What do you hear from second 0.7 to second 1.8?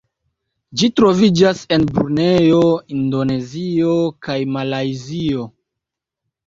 Ĝi troviĝas